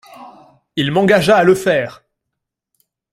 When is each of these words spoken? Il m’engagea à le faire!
Il 0.77 0.91
m’engagea 0.91 1.37
à 1.37 1.43
le 1.43 1.53
faire! 1.53 2.03